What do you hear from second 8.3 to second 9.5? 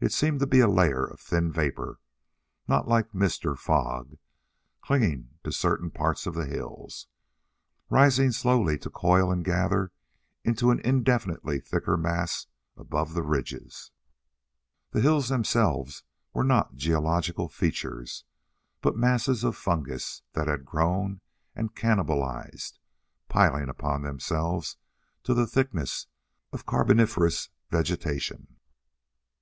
slowly to coil and